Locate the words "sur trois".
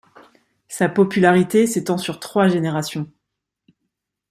1.99-2.47